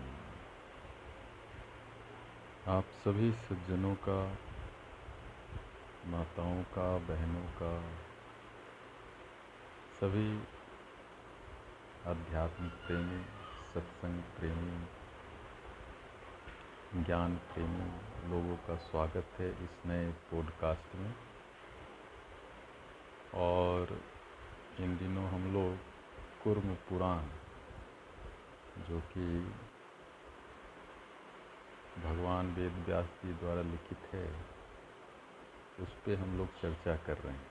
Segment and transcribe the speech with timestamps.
[2.76, 4.36] आप सभी सज्जनों का,
[6.06, 7.84] माताओं का, बहनों का,
[10.00, 10.42] सभी
[12.06, 13.41] आध्यात्मिक प्रेमी
[13.74, 14.86] सत्संग प्रेमी,
[17.04, 17.84] ज्ञान प्रेमी,
[18.30, 21.14] लोगों का स्वागत है इस नए पॉडकास्ट में।
[23.34, 24.00] और
[24.80, 25.76] इन दिनों हम लोग
[26.44, 27.22] कुर्म पुराण,
[28.82, 29.54] जो कि
[32.02, 34.44] भगवान वेद व्यास जी द्वारा लिखित है,
[35.80, 37.50] उस पर हम लोग चर्चा कर रहे हैं।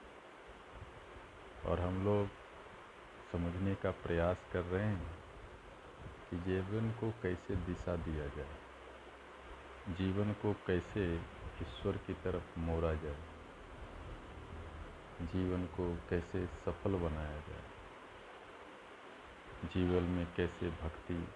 [1.66, 2.28] और हम लोग
[3.32, 5.21] समझने का प्रयास कर रहे हैं
[6.32, 8.56] कि जीवन को कैसे दिशा दिया जाए।
[9.90, 11.16] जीवन को कैसे
[11.62, 13.20] ईश्वर की तरफ़ मोड़ा जाए।
[15.22, 17.64] जीवन को कैसे सफल बनाया जाए।
[19.74, 21.28] जीवन में कैसे भक्ति,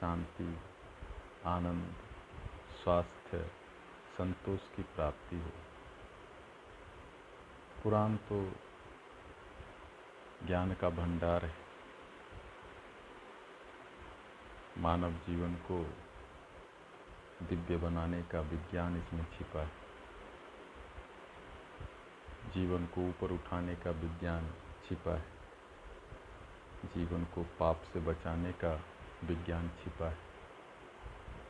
[0.00, 0.58] शांति,
[1.46, 1.94] आनंद,
[2.82, 3.50] स्वास्थ्य,
[4.18, 5.50] संतोष की प्राप्ति हो।
[7.82, 8.52] पुराण तो
[10.46, 11.63] ज्ञान का भंडार है।
[14.78, 15.94] मानव जीवन को
[17.46, 19.70] दिव्य बनाने का विज्ञान इसमें छिपा है।
[22.54, 24.54] जीवन को ऊपर उठाने का विज्ञान
[24.88, 25.24] छिपा है।
[26.94, 28.80] जीवन को पाप से बचाने का
[29.24, 30.18] विज्ञान छिपा है।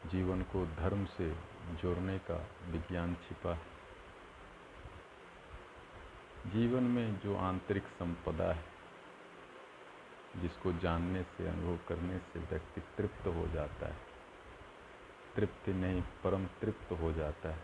[0.06, 1.37] जीवन को धर्म से
[1.71, 3.62] जोड़ने का विज्ञान छिपा है।
[6.47, 8.74] जीवन में जो आंतरिक संपदा है
[10.37, 13.97] जिसको जानने से, अनुभव करने से व्यक्ति तृप्त हो जाता है।
[15.37, 17.62] तृप्ति नहीं, परम तृप्त हो जाता है।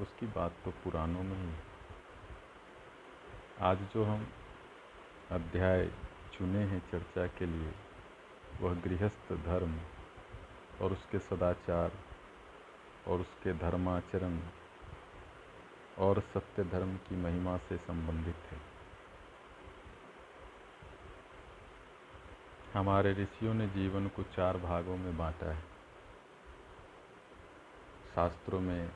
[0.00, 1.56] उसकी बात तो पुराणों में ही
[3.60, 4.28] आज जो हम
[5.30, 5.90] अध्याय
[6.32, 7.72] चुने हैं चर्चा के लिए,
[8.60, 9.78] वह गृहस्थ धर्म
[10.80, 11.92] और उसके सदाचार
[13.08, 14.40] और उसके धर्माचरण
[15.98, 18.75] और सत्य धर्म की महिमा से संबंधित है।
[22.76, 25.60] हमारे ऋषियों ने जीवन को चार भागों में बांटा है।
[28.14, 28.90] शास्त्रों में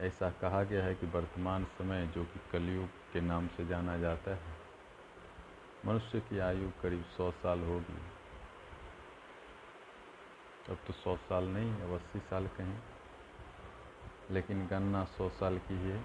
[0.00, 4.34] ऐसा कहा गया है कि वर्तमान समय जो कि कलयुग के नाम से जाना जाता
[4.34, 4.56] है,
[5.86, 7.98] मनुष्य की आयु करीब सौ साल होगी।
[10.68, 12.78] अब तो सौ साल नहीं, अब अस्सी साल कहें,
[14.30, 16.00] लेकिन गणना सौ साल की है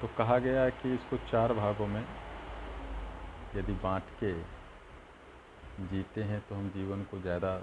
[0.00, 2.04] तो कहा गया है कि इसको चार भागों में
[3.56, 4.32] यदि बांट के
[5.86, 7.60] जीते हैं तो हम जीवन को ज़्यादा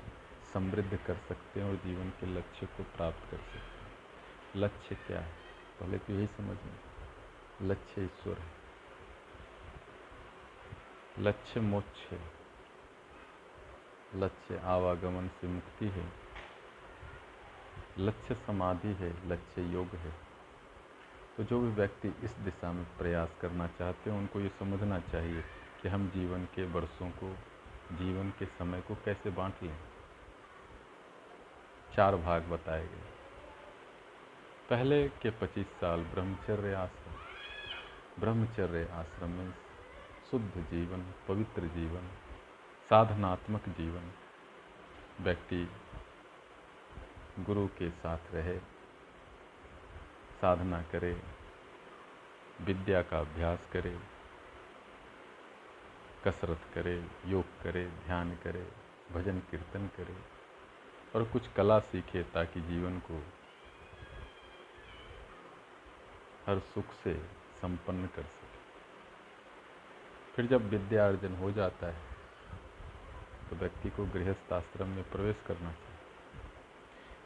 [0.54, 5.20] समृद्ध कर सकते हैं और जीवन के लक्ष्य को प्राप्त कर सकते हैं। लक्ष्य क्या
[5.20, 5.34] है?
[5.80, 8.54] पहले तो यही समझें लक्ष्य ईश्वर है।
[11.20, 12.20] लक्ष्य मोक्ष है।
[14.16, 16.06] लक्ष्य आवागमन से मुक्ति है।
[18.00, 20.14] लक्ष्य समाधि है। लक्ष्य योग है।
[21.38, 25.44] तो जो भी व्यक्ति इस दिशा में प्रयास करना चाहते हैं, उनको ये समझना चाहिए
[25.86, 27.34] कि हम जीवन के वर्षों को,
[27.92, 29.78] जीवन के समय को कैसे बांट लें?
[31.96, 33.04] चार भाग बताए गए।
[34.70, 37.14] पहले के 25 साल ब्रह्मचर्य आश्रम।
[38.20, 39.54] ब्रह्मचर्य आश्रम में
[40.32, 42.08] शुद्ध जीवन, पवित्र जीवन,
[42.90, 44.12] साधनात्मक जीवन,
[45.22, 45.70] व्यक्ति
[47.40, 48.60] गुरु के साथ रहे,
[50.42, 51.22] साधना करे,
[52.62, 54.15] विद्या का अभ्यास करे
[56.28, 56.96] कसरत करे,
[57.26, 58.66] योग करे, ध्यान करे,
[59.12, 60.16] भजन कीर्तन करे
[61.16, 63.22] और कुछ कला सीखे ताकि जीवन को
[66.46, 67.14] हर सुख से
[67.62, 68.54] संपन्न कर सके।
[70.36, 72.02] फिर जब विद्या अर्जन हो जाता है
[73.50, 75.94] तो व्यक्ति को गृहस्थ आश्रम में प्रवेश करना चाहिए।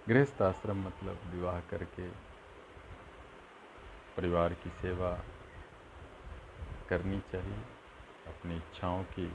[0.07, 2.09] गृहस्थ आश्रम मतलब विवाह करके
[4.17, 5.11] परिवार की सेवा
[6.89, 7.63] करनी चाहिए।
[8.29, 9.27] अपनी इच्छाओं की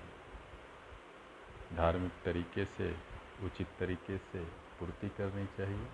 [1.76, 2.90] धार्मिक तरीके से,
[3.44, 4.44] उचित तरीके से
[4.78, 5.86] पूर्ति करनी चाहिए।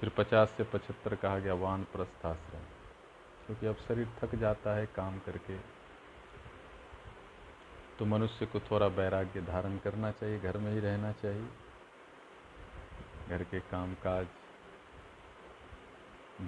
[0.00, 2.62] फिर पचास से पचहत्तर कहा गया वान प्रस्थाश्रम
[3.46, 5.56] क्योंकि अब शरीर थक जाता है काम करके
[7.98, 11.46] तो मनुष्य को थोड़ा वैराग्य धारण करना चाहिए, घर में ही रहना चाहिए।
[13.28, 14.26] घर के काम काज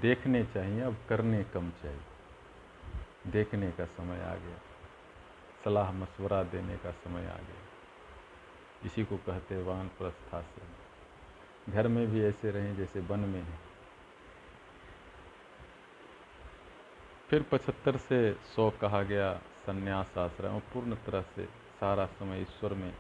[0.01, 2.16] देखने चाहिए, अब करने कम चाहिए।
[3.27, 4.59] देखने का समय आ गया।
[5.65, 7.63] सलाह मशवरा देने का समय आ गया।
[8.85, 13.61] इसी को कहते वान प्रस्थाश्रम घर में भी ऐसे रहें जैसे वन में हैं।
[17.31, 21.45] फिर पचहत्तर से सौ कहा गया संन्यास आश्रम पूर्ण तरह से
[21.81, 22.93] सारा समय ईश्वर में,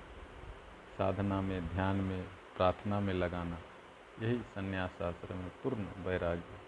[0.99, 2.23] साधना में, ध्यान में,
[2.56, 3.58] प्रार्थना में लगाना।
[4.23, 6.65] यही संन्यास आश्रम है पूर्ण वैराग्य।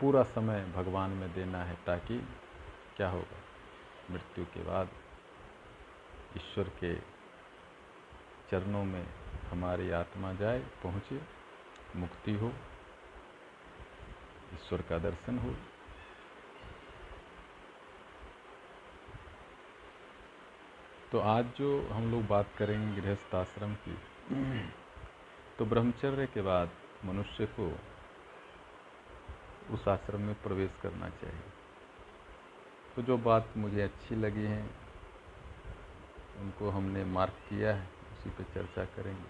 [0.00, 2.18] पूरा समय भगवान में देना है ताकि
[2.96, 3.38] क्या होगा?
[4.10, 4.88] मृत्यु के बाद
[6.36, 6.94] ईश्वर के
[8.50, 9.06] चरणों में
[9.50, 11.20] हमारी आत्मा जाए, पहुँचे,
[11.96, 12.52] मुक्ति हो,
[14.54, 15.54] ईश्वर का दर्शन हो।
[21.12, 23.96] तो आज जो हम लोग बात करेंगे गृहस्थ आश्रम की
[25.58, 26.70] तो ब्रह्मचर्य के बाद
[27.04, 27.70] मनुष्य को
[29.70, 31.42] उस आश्रम में प्रवेश करना चाहिए।
[32.96, 34.62] तो जो बात मुझे अच्छी लगी है,
[36.38, 39.28] उनको हमने मार्क किया है, उसी पे चर्चा करेंगे।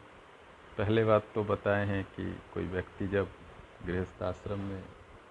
[0.78, 3.28] पहले बात तो बताए हैं कि कोई व्यक्ति जब
[3.86, 4.82] गृहस्थ आश्रम में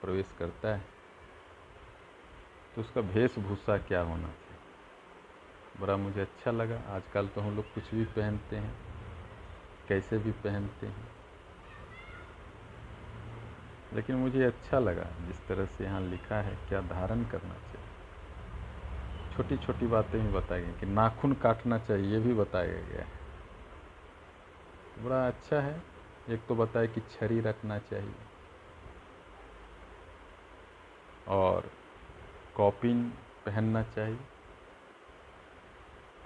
[0.01, 0.81] प्रवेश करता है
[2.75, 5.81] तो उसका वेशभूषा क्या होना चाहिए?
[5.81, 8.73] बड़ा मुझे अच्छा लगा। आजकल तो हम लोग कुछ भी पहनते हैं,
[9.88, 11.19] कैसे भी पहनते हैं।
[13.94, 17.88] लेकिन मुझे अच्छा लगा जिस तरह से यहाँ लिखा है, क्या धारण करना चाहिए।
[19.36, 23.19] छोटी छोटी बातें भी बताई गई कि नाखून काटना चाहिए, ये भी बताया गया है।
[25.06, 25.81] बड़ा अच्छा है,
[26.30, 28.15] एक तो बताया कि छरी रखना चाहिए।
[31.27, 31.71] और
[32.56, 33.09] कॉपिन
[33.45, 34.19] पहनना चाहिए।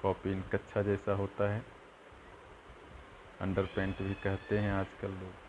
[0.01, 1.65] कॉपिन कच्छा जैसा होता है।
[3.41, 5.42] अंडर पेंट भी कहते हैं आजकल लोग।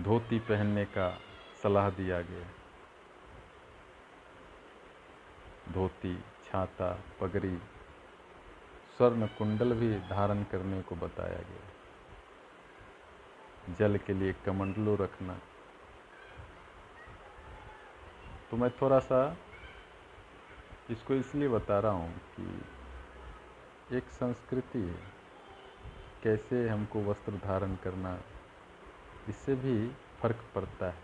[0.00, 1.20] धोती पहनने का
[1.62, 2.46] सलाह दिया गया।
[5.72, 7.56] धोती, छाता, पगड़ी
[8.96, 11.62] स्वर्ण कुंडल भी धारण करने को बताया गया।
[13.74, 15.38] जल के लिए कमंडलू रखना।
[18.50, 19.36] तो मैं थोड़ा सा
[20.90, 22.62] इसको इसलिए बता रहा हूँ कि
[23.96, 25.02] एक संस्कृति है।
[26.22, 28.18] कैसे हमको वस्त्र धारण करना
[29.28, 29.88] इससे भी
[30.22, 31.02] फ़र्क पड़ता है।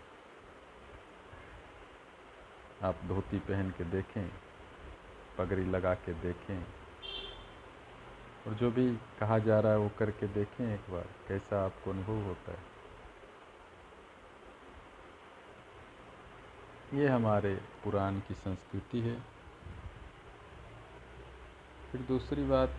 [2.83, 4.29] आप धोती पहन के देखें,
[5.37, 6.63] पगड़ी लगा के देखें,
[8.47, 12.23] और जो भी कहा जा रहा है वो करके देखें एक बार, कैसा आपको अनुभव
[12.23, 12.69] होता है।
[16.93, 19.15] ये हमारे पुराण की संस्कृति है।
[21.91, 22.69] फिर दूसरी बात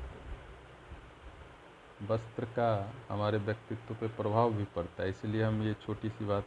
[2.02, 2.68] वस्त्र का
[3.08, 6.46] हमारे व्यक्तित्व पे प्रभाव भी पड़ता है, इसलिए हम ये छोटी सी बात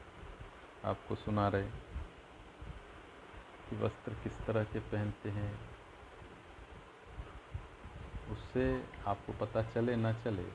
[0.86, 1.70] आपको सुना रहे
[3.70, 5.54] कि वस्त्र किस तरह के पहनते हैं,
[8.32, 8.66] उससे
[9.08, 10.46] आपको पता चले ना चले,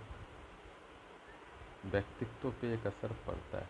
[1.86, 3.68] व्यक्तित्व पे एक असर पड़ता है।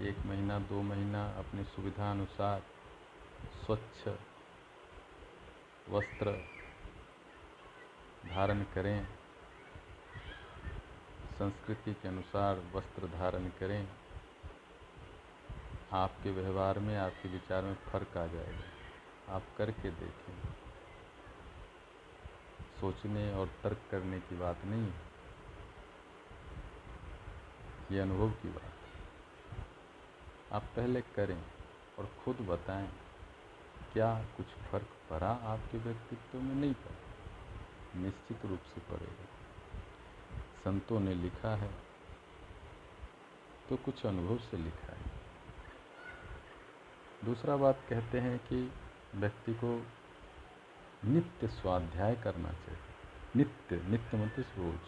[0.00, 2.62] एक महीना, दो महीना अपनी सुविधा अनुसार
[3.56, 4.08] स्वच्छ
[5.90, 6.36] वस्त्र
[8.30, 9.06] धारण करें।
[11.38, 13.88] संस्कृति के अनुसार वस्त्र धारण करें।
[15.92, 20.40] आपके व्यवहार में, आपके विचार में फ़र्क आ जाएगा। आप करके देखें।
[22.80, 25.00] सोचने और तर्क करने की बात नहीं है।
[27.92, 28.70] ये अनुभव की बात
[30.52, 31.42] आप पहले करें
[31.98, 32.90] और खुद बताएँ,
[33.92, 36.54] क्या कुछ फ़र्क पड़ा आपके व्यक्तित्व में?
[36.54, 37.03] नहीं पड़ा।
[37.96, 39.24] निश्चित रूप से पड़ेगा।
[40.64, 41.70] संतों ने लिखा है
[43.68, 45.02] तो कुछ अनुभव से लिखा है।
[47.24, 48.72] दूसरा बात कहते हैं कि
[49.14, 49.86] व्यक्ति को
[51.04, 52.80] नित्य स्वाध्याय करना चाहिए।
[53.36, 54.78] नित्य नित्य मतलब रोज।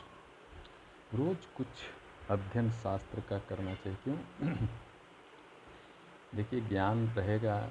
[1.18, 1.66] रोज कुछ
[2.30, 4.16] अध्ययन शास्त्र का करना चाहिए। क्यों?
[6.34, 7.70] देखिए, ज्ञान रहेगा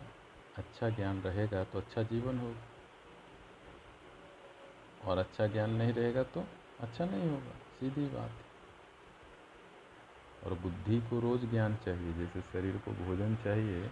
[0.57, 2.74] अच्छा ज्ञान रहेगा तो अच्छा जीवन होगा।
[5.05, 6.45] और अच्छा ज्ञान नहीं रहेगा तो
[6.79, 8.45] अच्छा नहीं होगा, सीधी बात। है
[10.43, 13.89] और बुद्धि को रोज़ ज्ञान चाहिए, जैसे शरीर को भोजन चाहिए,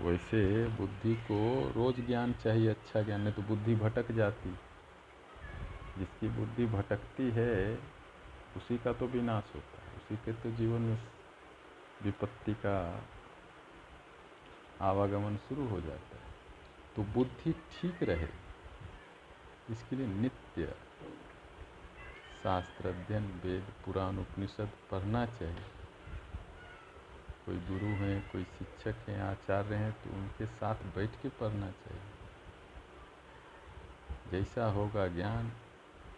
[0.00, 4.50] वैसे बुद्धि को रोज़ ज्ञान चाहिए अच्छा ज्ञान, नहीं तो बुद्धि भटक जाती।
[5.98, 7.74] जिसकी बुद्धि भटकती है,
[8.56, 10.98] उसी का तो विनाश होता है, उसी के तो जीवन में
[12.02, 13.04] विपत्ति का
[14.80, 16.34] आवागमन शुरू हो जाता है।
[16.96, 18.43] तो बुद्धि ठीक रहे
[19.70, 20.74] इसके लिए नित्य
[22.42, 25.62] शास्त्र अध्ययन वेद, पुराण, उपनिषद पढ़ना चाहिए।
[27.46, 32.02] कोई गुरु हैं, कोई शिक्षक हैं, आचार्य हैं तो उनके साथ बैठ के पढ़ना चाहिए।
[34.30, 35.52] जैसा होगा ज्ञान,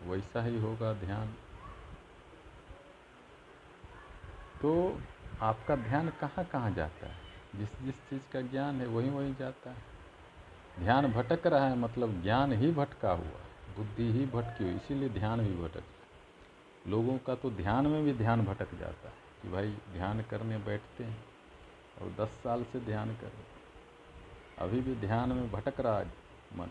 [0.02, 1.34] वैसा ही होगा ध्यान।
[4.62, 5.00] तो
[5.40, 7.16] आपका ध्यान कहाँ कहाँ जाता है?
[7.56, 9.95] जिस जिस चीज़ का ज्ञान है वहीं वहीं जाता है।
[10.76, 13.40] ध्यान भटक रहा है मतलब ज्ञान ही भटका हुआ,
[13.76, 15.82] बुद्धि ही भटकी हुई, इसीलिए ध्यान भी भटक
[16.88, 21.04] लोगों का तो ध्यान में भी ध्यान भटक जाता है कि भाई ध्यान करने बैठते
[21.04, 21.24] हैं
[22.02, 23.44] और दस साल से ध्यान कर रहे
[24.58, 26.06] अभी भी ध्यान में भटक रहा है
[26.56, 26.68] मन।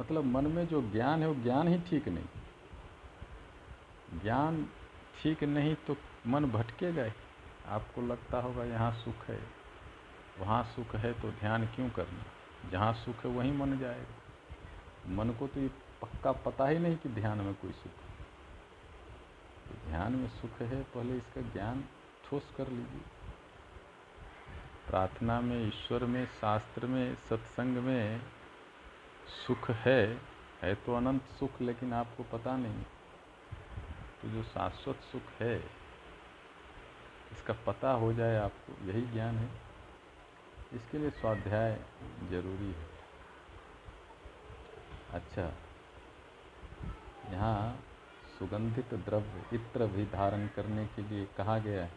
[0.00, 2.24] मतलब मन में जो ज्ञान है, वो ज्ञान ही ठीक नहीं।
[4.22, 4.64] ज्ञान
[5.22, 7.12] ठीक नहीं तो मन भटकेगा ही
[7.68, 9.38] आपको लगता होगा यहाँ सुख है,
[10.40, 12.24] वहाँ सुख है तो ध्यान क्यों करना?
[12.72, 15.68] जहाँ सुख है वहीं मन जाएगा। मन को तो ये
[16.02, 18.08] पक्का पता ही नहीं कि ध्यान में कोई सुख है।
[19.68, 21.84] तो ध्यान में सुख है, पहले इसका ज्ञान
[22.24, 23.00] ठोस कर लीजिए।
[24.88, 28.20] प्रार्थना में, ईश्वर में, शास्त्र में, सत्संग में
[29.46, 30.20] सुख है
[30.62, 32.82] है तो अनंत सुख, लेकिन आपको पता नहीं।
[34.22, 35.58] तो जो शाश्वत सुख है,
[37.32, 39.67] इसका पता हो जाए आपको, यही ज्ञान है।
[40.74, 41.78] इसके लिए स्वाध्याय
[42.30, 42.86] ज़रूरी है।
[45.12, 45.42] अच्छा
[47.32, 47.84] यहाँ
[48.38, 51.90] सुगंधित द्रव्य इत्र भी धारण करने के लिए कहा गया है।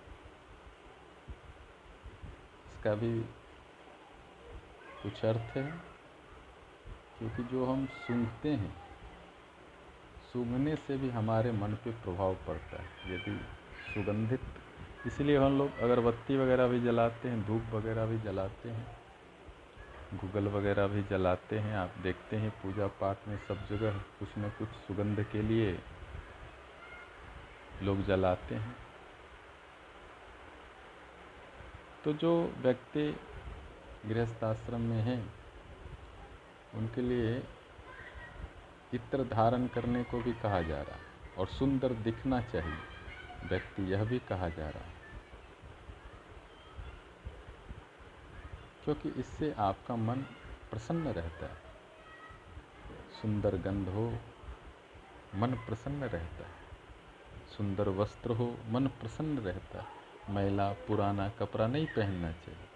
[2.68, 3.12] इसका भी
[5.02, 5.64] कुछ अर्थ है,
[7.20, 8.74] क्योंकि जो हम सूंघते हैं,
[10.32, 13.38] सूंघने से भी हमारे मन पे प्रभाव पड़ता है। यदि
[13.94, 14.44] सुगंधित
[15.06, 18.86] इसलिए हम लोग अगरबत्ती वगैरह भी जलाते हैं, धूप वगैरह भी जलाते हैं,
[20.16, 24.52] गूगल वगैरह भी जलाते हैं, आप देखते हैं पूजा पाठ में सब जगह कुछ न
[24.60, 25.80] कुछ सुगंध के लिए
[27.84, 28.76] लोग जलाते हैं।
[32.04, 33.10] तो जो व्यक्ति
[34.06, 35.22] गृहस्थ आश्रम में हैं,
[36.76, 37.36] उनके लिए
[38.94, 42.91] इत्र धारण करने को भी कहा जा रहा है और सुंदर दिखना चाहिए।
[43.44, 45.02] व्यक्ति यह भी कहा जा रहा है।
[48.84, 50.16] क्योंकि इससे आपका मन
[50.72, 51.58] प्रसन्न रहता है।
[53.22, 54.18] सुंदर गंध हो,
[55.36, 56.62] मन प्रसन्न रहता है।
[57.58, 60.02] सुंदर वस्त्र हो, मन प्रसन्न रहता है।
[60.34, 62.68] मैला, पुराना कपड़ा नहीं पहनना चाहिए।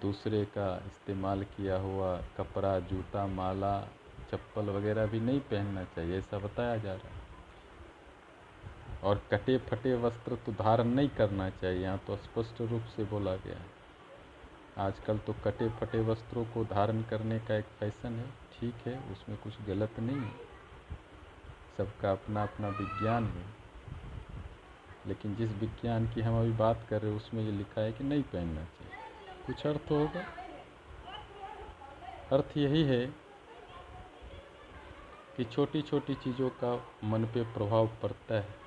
[0.00, 3.88] दूसरे का इस्तेमाल किया हुआ कपड़ा, जूता, माला,
[4.30, 7.19] चप्पल वगैरह भी नहीं पहनना चाहिए, ऐसा बताया जा रहा है।
[9.04, 13.36] और कटे फटे वस्त्र तो धारण नहीं करना चाहिए, यहाँ तो स्पष्ट रूप से बोला
[13.36, 13.80] गया है।
[14.78, 19.38] आजकल तो कटे फटे वस्त्रों को धारण करने का एक फ़ैशन है, ठीक है, उसमें
[19.38, 20.32] कुछ गलत नहीं है।
[21.76, 23.60] सबका अपना अपना विज्ञान है।
[25.06, 28.04] लेकिन जिस विज्ञान की हम अभी बात कर रहे हैं, उसमें ये लिखा है कि
[28.04, 28.92] नहीं पहनना चाहिए।
[29.46, 30.26] कुछ अर्थ होगा?
[32.32, 33.06] अर्थ यही है
[35.36, 38.59] कि छोटी छोटी चीज़ों का मन पे प्रभाव पड़ता है।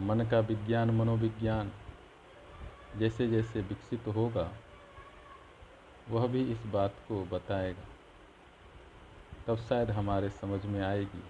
[0.00, 1.72] मन का विज्ञान मनोविज्ञान
[2.96, 4.52] जैसे जैसे विकसित होगा,
[6.08, 7.82] वह भी इस बात को बताएगा।
[9.46, 11.22] तब शायद हमारे समझ में आएगी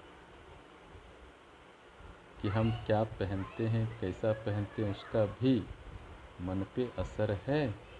[2.42, 5.66] कि हम क्या पहनते हैं, कैसा पहनते हैं, उसका भी
[6.40, 7.92] मन पे असर है।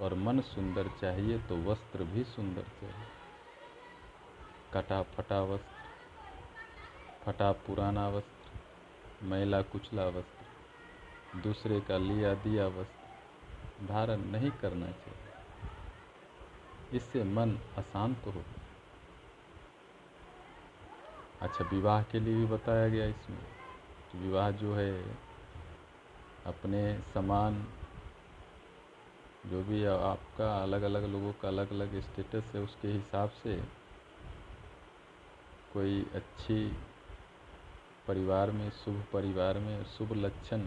[0.00, 3.06] और मन सुंदर चाहिए तो वस्त्र भी सुंदर चाहिए।
[4.74, 5.78] कटा फटा वस्त्र,
[7.24, 8.37] फटा पुराना वस्त्र
[9.22, 15.26] मैला कुचला वस्त्र, दूसरे का लिया दिया वस्त्र धारण नहीं करना चाहिए।
[16.96, 18.42] इससे मन अशांत हो।
[21.42, 23.38] अच्छा विवाह के लिए भी बताया गया इसमें
[24.12, 24.92] तो विवाह जो है,
[26.46, 26.82] अपने
[27.14, 27.66] समान
[29.46, 33.56] जो भी आपका अलग अलग लोगों का अलग अलग स्टेटस है, उसके हिसाब से
[35.72, 36.58] कोई अच्छी
[38.08, 40.66] परिवार में, शुभ परिवार में शुभ लक्षण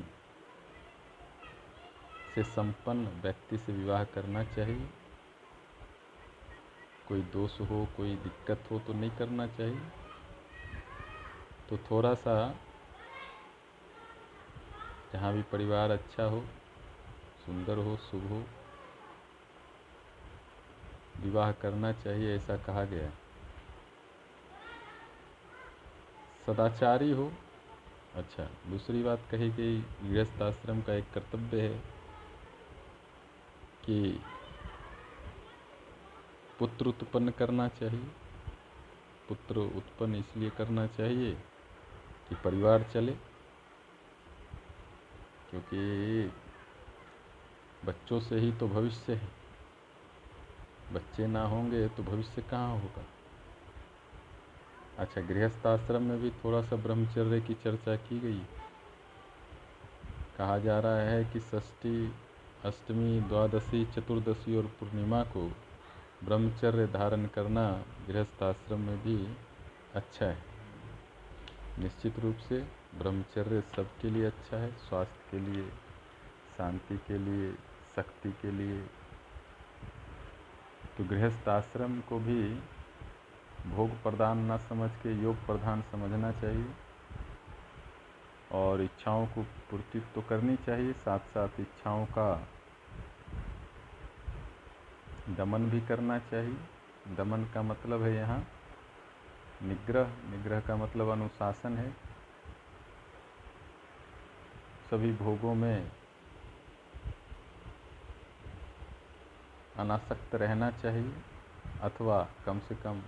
[2.35, 4.89] से संपन्न व्यक्ति से विवाह करना चाहिए।
[7.07, 9.81] कोई दोष हो, कोई दिक्कत हो तो नहीं करना चाहिए।
[11.69, 12.35] तो थोड़ा सा
[15.13, 16.41] जहाँ भी परिवार अच्छा हो,
[17.45, 18.43] सुंदर हो, शुभ हो,
[21.19, 23.11] विवाह करना चाहिए ऐसा कहा गया
[26.47, 27.31] सदाचारी हो।
[28.15, 31.77] अच्छा दूसरी बात कही गई गृहस्थ आश्रम का एक कर्तव्य है
[33.85, 33.99] कि
[36.59, 38.07] पुत्र उत्पन्न करना चाहिए।
[39.29, 41.31] पुत्र उत्पन्न इसलिए करना चाहिए
[42.29, 43.11] कि परिवार चले,
[45.51, 46.31] क्योंकि
[47.85, 49.29] बच्चों से ही तो भविष्य है।
[50.93, 53.05] बच्चे ना होंगे तो भविष्य कहाँ होगा?
[54.97, 58.41] अच्छा गृहस्थ आश्रम में भी थोड़ा सा ब्रह्मचर्य की चर्चा की गई।
[60.37, 62.11] कहा जा रहा है कि षष्ठी,
[62.65, 65.51] अष्टमी, द्वादशी, चतुर्दशी और पूर्णिमा को
[66.23, 69.37] ब्रह्मचर्य धारण करना गृहस्थ आश्रम में भी
[69.95, 70.43] अच्छा है।
[71.79, 72.59] निश्चित रूप से
[72.95, 75.69] ब्रह्मचर्य सबके लिए अच्छा है, स्वास्थ्य के लिए,
[76.57, 77.53] शांति के लिए,
[77.95, 78.81] शक्ति के लिए।
[80.97, 82.59] तो गृहस्थ आश्रम को भी
[83.67, 86.71] भोग प्रदान न समझ के योग प्रधान समझना चाहिए।
[88.51, 92.47] और इच्छाओं को पूर्ति तो करनी चाहिए साथ साथ इच्छाओं का
[95.29, 98.39] दमन भी करना चाहिए। दमन का मतलब है यहाँ
[99.63, 101.89] निग्रह। निग्रह का मतलब अनुशासन है।
[104.89, 105.91] सभी भोगों में
[109.77, 111.11] अनासक्त रहना चाहिए,
[111.81, 113.01] अथवा कम से कम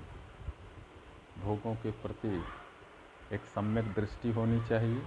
[1.37, 2.43] भोगों के प्रति
[3.31, 5.01] एक सम्यक दृष्टि होनी चाहिए,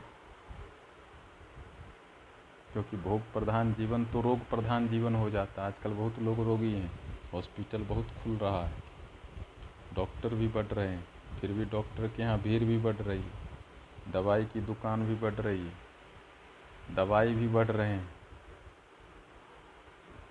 [2.73, 6.73] क्योंकि भोग प्रधान जीवन तो रोग प्रधान जीवन हो जाता है। आजकल बहुत लोग रोगी
[6.73, 6.91] हैं,
[7.33, 8.83] हॉस्पिटल बहुत खुल रहा है,
[9.95, 11.05] डॉक्टर भी बढ़ रहे हैं,
[11.41, 15.35] फिर भी डॉक्टर के यहाँ भीड़ भी बढ़ रही है, दवाई की दुकान भी बढ़
[15.37, 15.73] रही है,
[16.95, 18.09] दवाई भी बढ़ रहे हैं।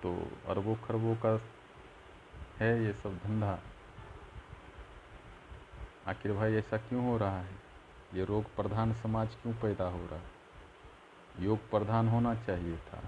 [0.02, 0.12] तो
[0.48, 1.40] अरबों खरबों का
[2.58, 3.58] है ये सब धंधा।
[6.08, 7.54] आखिर भाई ऐसा क्यों हो रहा है?
[8.14, 10.34] ये रोग प्रधान समाज क्यों पैदा हो रहा है?
[11.40, 13.02] योग प्रधान होना चाहिए था।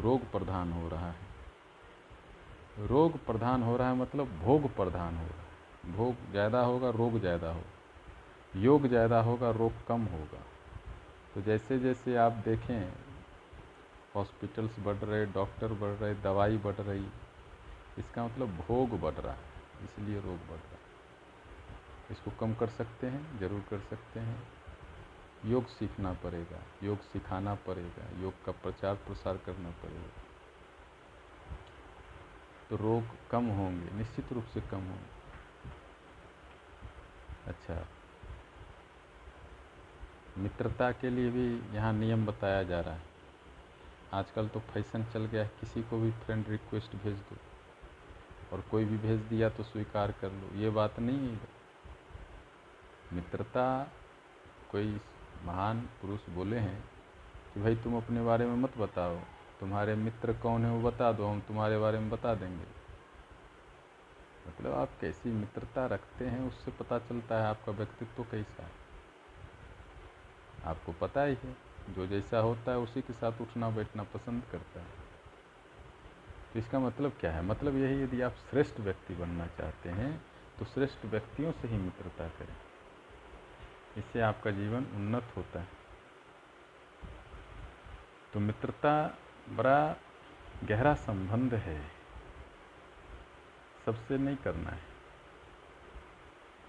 [0.00, 5.42] रोग प्रधान हो रहा है। रोग प्रधान हो रहा है मतलब भोग प्रधान हो रहा
[5.42, 10.42] है। भोग ज़्यादा होगा, रोग ज़्यादा होगा। योग ज़्यादा होगा, रोग कम होगा।
[11.34, 12.92] तो जैसे जैसे आप देखें,
[14.14, 17.06] हॉस्पिटल्स बढ़ रहे, डॉक्टर बढ़ रहे, दवाई बढ़ रही,
[17.98, 19.38] इसका मतलब भोग बढ़ रहा है,
[19.84, 20.81] इसलिए रोग बढ़ रहा है।
[22.12, 24.42] इसको कम कर सकते हैं, ज़रूर कर सकते हैं।
[25.46, 30.10] योग सीखना पड़ेगा, योग सिखाना पड़ेगा, योग का प्रचार प्रसार करना पड़ेगा।
[32.70, 35.20] तो रोग कम होंगे, निश्चित रूप से कम होंगे।
[37.46, 37.86] अच्छा।
[40.38, 43.10] मित्रता के लिए भी यहाँ नियम बताया जा रहा है।
[44.12, 47.36] आजकल तो फ़ैशन चल गया है, किसी को भी फ्रेंड रिक्वेस्ट भेज दो।
[48.52, 51.61] और कोई भी भेज दिया तो स्वीकार कर लो। ये बात नहीं है।
[53.12, 53.92] मित्रता
[54.70, 55.00] कोई
[55.44, 56.84] महान पुरुष बोले हैं
[57.54, 59.16] कि भाई तुम अपने बारे में मत बताओ,
[59.60, 62.64] तुम्हारे मित्र कौन है वो बता दो, हम तुम्हारे बारे में बता देंगे।
[64.48, 68.70] मतलब आप कैसी मित्रता रखते हैं उससे पता चलता है आपका व्यक्तित्व कैसा है।
[70.64, 71.56] आपको पता ही है,
[71.90, 75.00] जो जैसा होता है उसी के साथ उठना बैठना पसंद करता है।
[76.52, 77.42] तो इसका मतलब क्या है?
[77.42, 80.24] मतलब यही यदि आप श्रेष्ठ व्यक्ति बनना चाहते हैं
[80.58, 82.56] तो श्रेष्ठ व्यक्तियों से ही मित्रता करें।
[83.96, 85.68] इससे आपका जीवन उन्नत होता है।
[88.32, 89.96] तो मित्रता बड़ा
[90.64, 91.90] गहरा संबंध है।
[93.86, 94.82] सबसे नहीं करना है।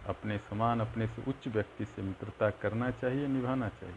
[0.07, 3.95] अपने समान, अपने से उच्च व्यक्ति से मित्रता करना चाहिए, निभाना चाहिए।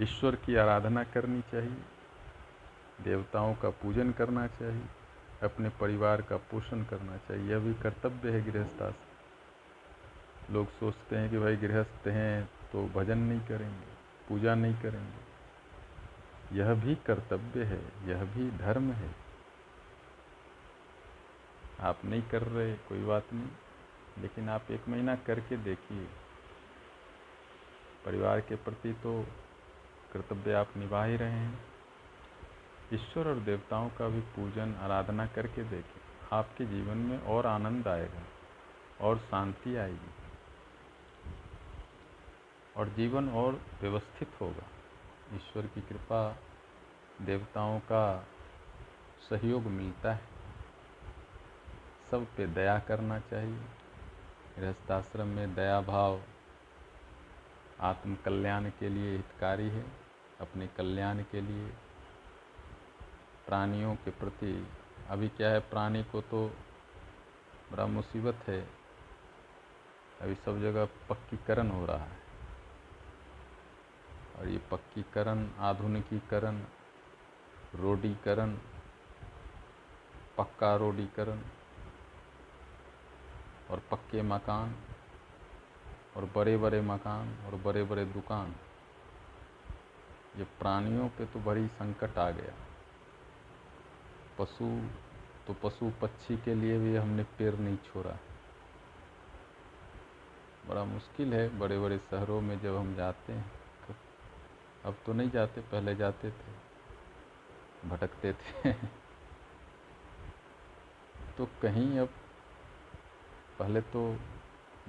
[0.00, 1.82] ईश्वर की आराधना करनी चाहिए।
[3.04, 4.82] देवताओं का पूजन करना चाहिए।
[5.42, 9.11] अपने परिवार का पोषण करना चाहिए। यह भी कर्तव्य है गृहस्थाश्रम
[10.50, 13.86] लोग सोचते हैं कि भाई गृहस्थ हैं तो भजन नहीं करेंगे,
[14.28, 19.14] पूजा नहीं करेंगे। यह भी कर्तव्य है, यह भी धर्म है।
[21.80, 23.48] आप नहीं कर रहे, कोई बात नहीं,
[24.18, 26.06] लेकिन आप एक महीना करके देखिए।
[28.04, 29.26] परिवार के प्रति तो
[30.12, 31.58] कर्तव्य आप निभा ही रहे हैं।
[32.92, 36.00] ईश्वर और देवताओं का भी पूजन, आराधना करके देखें।
[36.32, 38.22] आपके जीवन में और आनंद आएगा
[39.00, 40.10] और शांति आएगी।
[42.76, 44.66] और जीवन और व्यवस्थित होगा।
[45.36, 46.36] ईश्वर की कृपा
[47.22, 48.26] देवताओं का
[49.30, 50.28] सहयोग मिलता है।
[52.10, 53.60] सब पे दया करना चाहिए।
[54.58, 56.22] गृहस्थाश्रम में दया भाव
[57.80, 59.86] आत्म कल्याण के लिए हितकारी है।
[60.40, 61.68] अपने कल्याण के लिए
[63.46, 64.66] प्राणियों के प्रति,
[65.08, 66.48] अभी क्या है प्राणी को तो
[67.72, 68.68] बड़ा मुसीबत है।
[70.20, 72.21] अभी सब जगह पक्कीकरण हो रहा है।
[74.38, 76.60] और ये पक्कीकरण, आधुनिकीकरण,
[77.74, 78.56] रोडीकरण,
[80.38, 81.40] पक्का रोडीकरण
[83.70, 84.74] और पक्के मकान
[86.16, 88.54] और बड़े बड़े मकान और बड़े बड़े दुकान,
[90.36, 92.54] ये प्राणियों पे तो बड़ी संकट आ गया।
[94.38, 94.68] पशु
[95.46, 98.16] तो पशु पक्षी के लिए भी हमने पेड़ नहीं छोड़ा।
[100.68, 103.50] बड़ा मुश्किल है बड़े बड़े शहरों में जब हम जाते हैं
[104.84, 108.72] अब तो नहीं जाते, पहले जाते थे। भटकते थे।
[111.36, 112.08] तो कहीं अब
[113.58, 114.16] पहले तो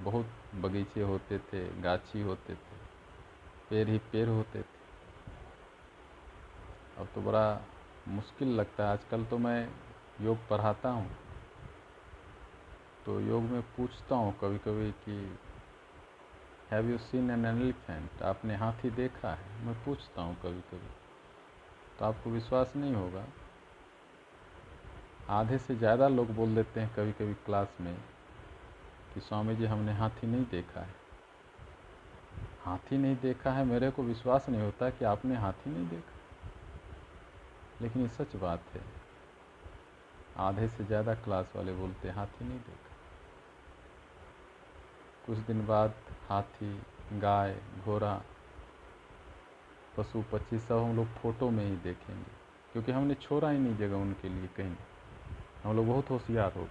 [0.00, 2.76] बहुत बगीचे होते थे, गाछी होते थे,
[3.70, 4.82] पेड़ ही पेड़ होते थे।
[6.98, 7.60] अब तो बड़ा
[8.08, 9.68] मुश्किल लगता है। आजकल तो मैं
[10.20, 11.10] योग पढ़ाता हूँ
[13.06, 15.38] तो योग में पूछता हूँ कभी कभी कि
[16.74, 19.64] have you seen an elephant आपने हाथी देखा है?
[19.64, 20.88] मैं पूछता हूँ कभी कभी
[21.98, 23.24] तो आपको विश्वास नहीं होगा।
[25.30, 27.94] आधे से ज़्यादा लोग बोल देते हैं कभी कभी क्लास में
[29.14, 30.94] कि स्वामी जी हमने हाथी नहीं देखा है।
[32.60, 33.64] हाथी नहीं देखा है?
[33.64, 36.12] मेरे को विश्वास नहीं होता कि आपने हाथी नहीं देखा।
[37.82, 38.82] लेकिन ये सच बात है।
[40.38, 42.93] आधे से ज़्यादा क्लास वाले बोलते हैं, हाथी नहीं देखा
[45.26, 45.94] कुछ दिन बाद
[46.28, 46.72] हाथी,
[47.14, 48.14] गाय, घोड़ा,
[49.96, 52.30] पशु, पक्षी सब हम लोग फ़ोटो में ही देखेंगे,
[52.72, 54.74] क्योंकि हमने छोड़ा ही नहीं जगह उनके लिए कहीं।
[55.62, 56.70] हम लोग बहुत होशियार हो गए,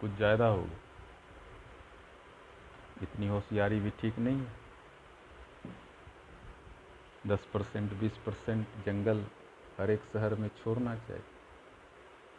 [0.00, 0.80] कुछ ज़्यादा हो गए।
[3.02, 4.60] इतनी होशियारी भी ठीक नहीं है।
[7.26, 9.24] दस परसेंट, बीस परसेंट जंगल
[9.78, 11.22] हर एक शहर में छोड़ना चाहिए।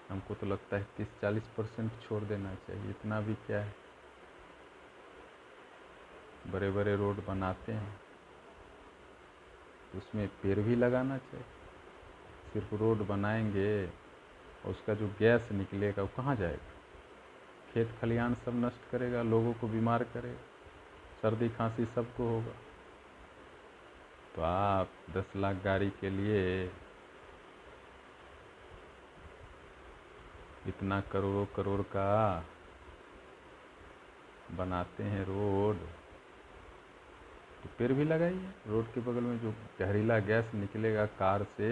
[0.10, 3.83] हमको तो लगता है तीस चालीस परसेंट छोड़ देना चाहिए, इतना भी क्या है।
[6.47, 8.01] बड़े बड़े रोड बनाते हैं।
[9.95, 11.45] उसमें पेड़ भी लगाना चाहिए।
[12.53, 16.73] सिर्फ़ रोड बनाएँगे और उसका जो गैस निकलेगा, वो कहाँ जाएगा?
[17.73, 20.39] खेत खलिहान सब नष्ट करेगा, लोगों को बीमार करेगा,
[21.21, 22.53] सर्दी खांसी सबको होगा।
[24.36, 26.65] तो आप दस लाख गाड़ी के लिए
[30.67, 32.43] इतना करोड़ों करोड़ का
[34.51, 36.02] बनाते हैं रोड।
[37.63, 41.69] तो पेड़ भी लगाइए। रोड के बगल में जो जहरीला गैस निकलेगा कार से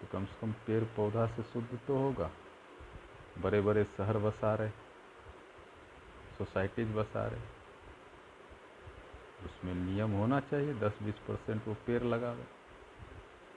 [0.00, 2.30] तो कम से कम पेड़ पौधा से शुद्ध तो होगा।
[3.38, 4.70] बड़े बड़े शहर बसा रहे,
[6.38, 7.40] सोसाइटीज बसा रहे।
[9.46, 12.44] उसमें नियम होना चाहिए दस बीस परसेंट वो पेड़ लगावे।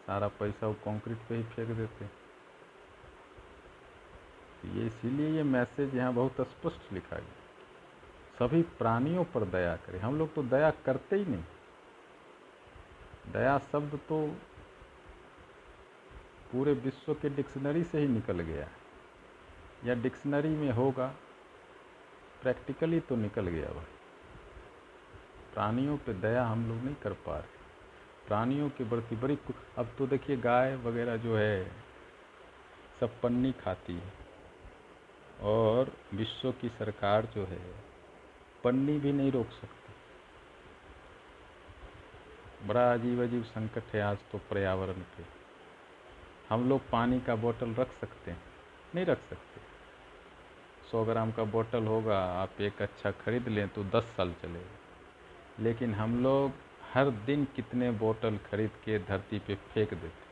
[0.06, 2.12] सारा पैसा वो कंक्रीट पे ही फेंक देते। हैं
[4.76, 7.39] ये इसीलिए ये मैसेज यहाँ बहुत स्पष्ट लिखा गया।
[8.40, 11.44] सभी प्राणियों पर दया करें। हम लोग तो दया करते ही नहीं।
[13.34, 14.28] दया शब्द तो
[16.52, 18.68] पूरे विश्व के डिक्शनरी से ही निकल गया
[19.86, 21.08] या डिक्शनरी में होगा,
[22.42, 23.98] प्रैक्टिकली तो निकल गया भाई।
[25.54, 27.58] प्राणियों पे दया हम लोग नहीं कर पा रहे।
[28.28, 29.38] प्राणियों के प्रति बड़ी
[29.78, 31.72] अब तो देखिए गाय वगैरह जो है,
[33.00, 34.14] सब पन्नी खाती है।
[35.42, 37.89] और विश्व की सरकार जो है
[38.64, 39.78] पन्नी भी नहीं रोक सकती।
[42.68, 45.24] बड़ा अजीब अजीब संकट है आज तो पर्यावरण पे
[46.50, 48.42] हम लोग पानी का बोतल रख सकते हैं,
[48.96, 49.62] नहीं रख सकते।
[50.92, 55.94] सौ ग्राम का बोतल होगा, आप एक अच्छा खरीद लें तो दस साल चलेगा। लेकिन
[55.94, 56.52] हम लोग
[56.94, 60.29] हर दिन कितने बोतल खरीद के धरती पे फेंक देते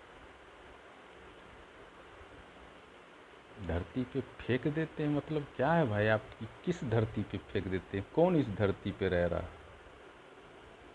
[3.65, 5.09] धरती पे फेंक देते हैं?
[5.09, 6.23] मतलब क्या है भाई आप?
[6.65, 8.07] किस धरती पे फेंक देते हैं?
[8.15, 9.49] कौन इस धरती पे रह रहा है?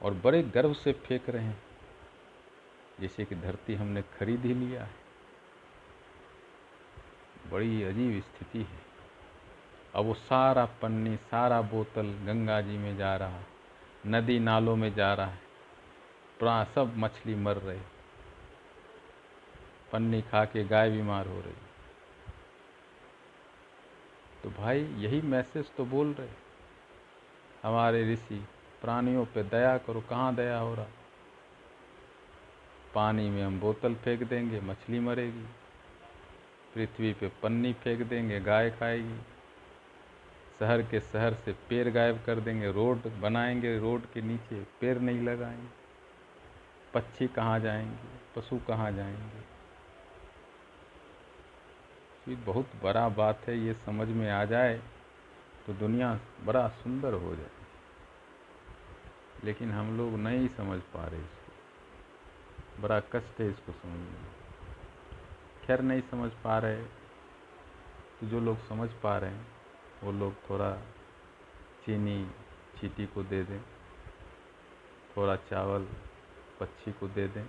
[0.03, 1.63] और बड़े गर्व से फेंक रहे हैं।
[3.01, 4.95] जैसे कि धरती हमने खरीद ही लिया है।
[7.51, 8.79] बड़ी अजीब स्थिति है।
[9.95, 13.41] अब वो सारा पन्नी, सारा बोतल गंगा जी में जा रहा
[14.07, 15.39] नदी नालों में जा रहा है।
[16.39, 17.81] प्रा सब मछली मर रही
[19.93, 21.55] पन्नी खा के गाय बीमार हो रही
[24.43, 26.29] तो भाई यही मैसेज तो बोल रहे
[27.63, 28.47] हमारे ऋषि,
[28.83, 30.87] प्राणियों पे दया करो, कहाँ दया हो रहा?
[32.95, 35.47] पानी में हम बोतल फेंक देंगे, मछली मरेगी।
[36.75, 39.19] पृथ्वी पे पन्नी फेंक देंगे, गाय खाएगी।
[40.59, 45.21] शहर के शहर से पेड़ गायब कर देंगे, रोड बनाएँगे, रोड के नीचे पेड़ नहीं
[45.21, 45.69] लगाएँगे।
[46.95, 49.52] पक्षी कहाँ जाएँगे, पशु कहाँ जाएँगे?
[52.29, 54.81] ये बहुत बड़ा बात है, ये समझ में आ जाए
[55.67, 57.51] तो दुनिया बड़ा सुंदर हो जाए।
[59.45, 64.31] लेकिन हम लोग नहीं समझ पा रहे इसको। बड़ा कष्ट है इसको समझने में।
[65.65, 66.83] खैर, नहीं समझ पा रहे
[68.21, 69.47] तो जो लोग समझ पा रहे हैं,
[70.03, 70.73] वो लोग थोड़ा
[71.85, 72.25] चीनी
[72.81, 73.61] चीटी को दे दें,
[75.17, 75.87] थोड़ा चावल
[76.61, 77.47] पक्षी को दे दें,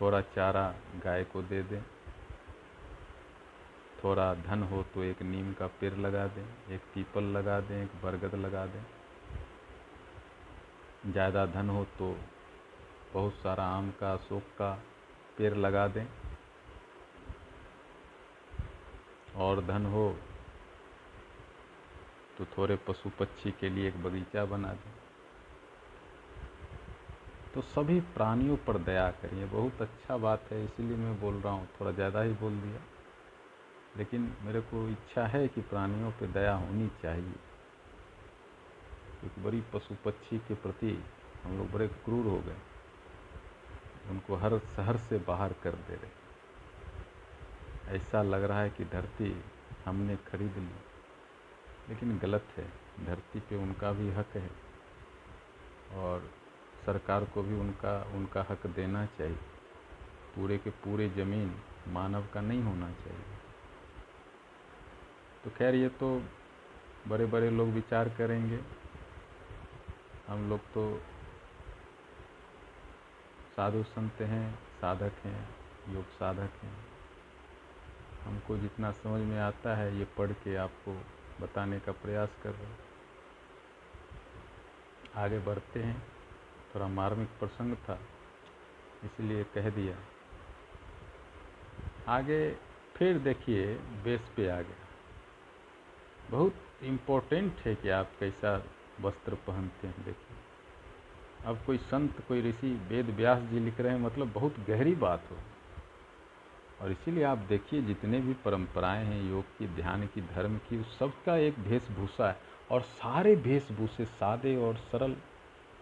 [0.00, 1.82] थोड़ा चारा गाय को दे दें
[4.04, 7.90] थोड़ा धन हो तो एक नीम का पेड़ लगा दें, एक पीपल लगा दें, एक
[8.02, 8.82] बरगद लगा दें।
[11.06, 12.16] ज़्यादा धन हो तो
[13.14, 14.70] बहुत सारा आम का, अशोक का
[15.38, 16.06] पेड़ लगा दें।
[19.36, 20.08] और धन हो
[22.38, 24.92] तो थोड़े पशु पक्षी के लिए एक बगीचा बना दें।
[27.54, 31.68] तो सभी प्राणियों पर दया करिए, बहुत अच्छा बात है, इसीलिए मैं बोल रहा हूँ,
[31.80, 32.80] थोड़ा ज़्यादा ही बोल दिया।
[33.96, 37.32] लेकिन मेरे को इच्छा है कि प्राणियों पर दया होनी चाहिए।
[39.20, 41.04] क्योंकि बड़ी पशु पक्षी के प्रति
[41.44, 42.56] हम लोग बड़े क्रूर हो गए।
[44.10, 46.26] उनको हर शहर से बाहर कर दे रहे।
[47.96, 49.44] ऐसा लग रहा है कि धरती
[49.84, 50.70] हमने खरीद ली।
[51.88, 52.72] लेकिन गलत है।
[53.06, 54.50] धरती पे उनका भी हक है।
[55.92, 56.30] और
[56.86, 59.36] सरकार को भी उनका उनका हक देना चाहिए।
[60.36, 61.56] पूरे के पूरे ज़मीन
[61.88, 63.35] मानव का नहीं होना चाहिए।
[65.46, 66.06] तो खैर ये तो
[67.08, 68.58] बड़े बड़े लोग विचार करेंगे।
[70.28, 70.82] हम लोग तो
[73.56, 75.48] साधु संत हैं, साधक हैं,
[75.88, 76.72] योग साधक हैं।
[78.24, 80.94] हमको जितना समझ में आता है ये पढ़ के आपको
[81.40, 82.78] बताने का प्रयास कर रहे हैं।
[85.14, 86.02] आगे बढ़ते हैं।
[86.74, 87.98] थोड़ा मार्मिक प्रसंग था,
[89.04, 89.96] इसलिए कह दिया।
[92.08, 92.40] आगे
[92.96, 94.85] फिर देखिए, बेस पे आ गया
[96.30, 98.64] बहुत इम्पोर्टेंट है कि आप कैसा
[99.00, 100.36] वस्त्र पहनते हैं, देखिए।
[101.46, 105.22] अब कोई संत, कोई ऋषि वेद व्यास जी लिख रहे हैं मतलब बहुत गहरी बात
[105.30, 105.36] हो।
[106.82, 110.98] और इसीलिए आप देखिए, जितने भी परंपराएँ हैं, योग की, ध्यान की, धर्म की, उस
[110.98, 115.16] सबका एक वेशभूषा है। और सारे वेशभूषे सादे और सरल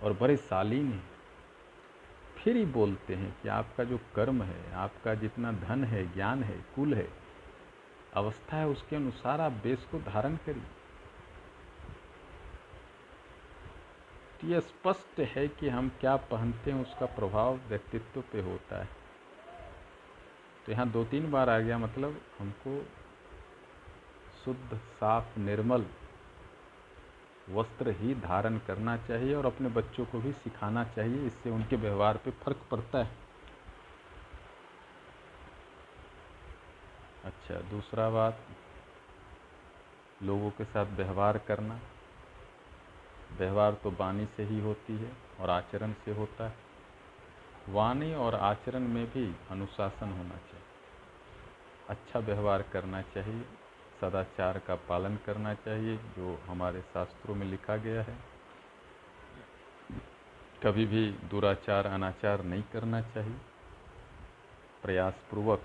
[0.02, 1.10] और बड़े शालीन हैं।
[2.36, 6.64] फिर ही बोलते हैं कि आपका जो कर्म है, आपका जितना धन है, ज्ञान है,
[6.76, 7.23] कुल है
[8.16, 10.62] अवस्था है उसके अनुसार आप बेस को धारण करिए।
[14.40, 18.88] तो ये स्पष्ट है कि हम क्या पहनते हैं, उसका प्रभाव व्यक्तित्व पे होता है।
[20.66, 22.78] तो यहाँ दो तीन बार आ गया मतलब हमको
[24.44, 25.86] शुद्ध, साफ़, निर्मल
[27.50, 32.16] वस्त्र ही धारण करना चाहिए और अपने बच्चों को भी सिखाना चाहिए, इससे उनके व्यवहार
[32.16, 33.23] पे फ़र्क पड़ता है।
[37.24, 38.40] अच्छा दूसरा बात,
[40.22, 41.80] लोगों के साथ व्यवहार करना।
[43.38, 46.54] व्यवहार तो वाणी से ही होती है और आचरण से होता है।
[47.68, 50.60] वाणी और आचरण में भी अनुशासन होना चाहिए।
[51.88, 53.44] अच्छा व्यवहार करना चाहिए,
[54.00, 58.18] सदाचार का पालन करना चाहिए, जो हमारे शास्त्रों में लिखा गया है।
[60.62, 63.36] कभी भी दुराचार, अनाचार नहीं करना चाहिए।
[64.82, 65.60] प्रयासपूर्वक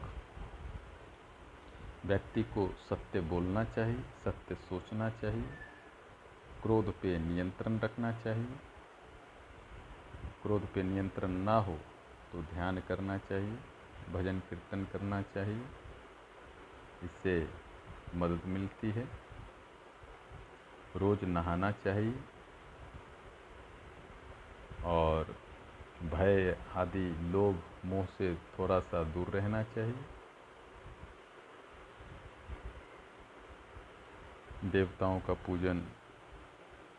[2.05, 5.49] व्यक्ति को सत्य बोलना चाहिए, सत्य सोचना चाहिए,
[6.63, 8.55] क्रोध पे नियंत्रण रखना चाहिए।
[10.43, 11.77] क्रोध पे नियंत्रण ना हो
[12.31, 13.57] तो ध्यान करना चाहिए,
[14.13, 15.65] भजन कीर्तन करना चाहिए।
[17.03, 17.49] इससे
[18.15, 19.07] मदद मिलती है।
[20.95, 22.19] रोज़ नहाना चाहिए
[24.85, 25.35] और
[26.03, 30.18] भय आदि लोभ मोह से थोड़ा सा दूर रहना चाहिए।
[34.65, 35.79] देवताओं का पूजन।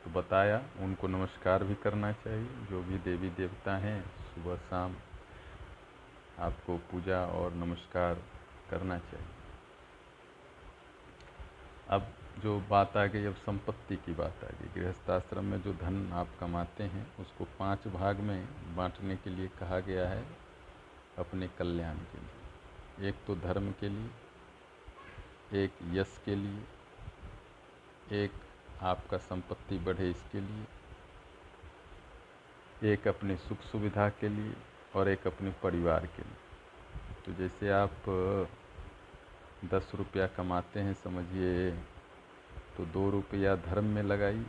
[0.04, 4.96] तो बताया, उनको नमस्कार भी करना चाहिए। जो भी देवी देवता हैं, सुबह शाम
[6.38, 8.14] आपको पूजा और नमस्कार
[8.70, 9.26] करना चाहिए।
[11.88, 16.12] अब जो बात आ गई, अब संपत्ति की बात आ गई। गृहस्थाश्रम में जो धन
[16.12, 20.24] आप कमाते हैं, उसको पाँच भाग में बांटने के लिए कहा गया है,
[21.18, 24.10] अपने कल्याण के लिए। एक तो धर्म के लिए,
[25.64, 26.64] एक यश के लिए
[28.12, 28.32] एक
[28.82, 30.66] आपका संपत्ति बढ़े इसके लिए,
[32.92, 34.54] एक अपने सुख सुविधा के लिए
[34.96, 36.36] और एक अपने परिवार के लिए।
[37.26, 37.94] तो जैसे आप
[39.72, 41.70] दस रुपया कमाते हैं, समझिए
[42.76, 44.46] तो दो रुपया धर्म में लगाइए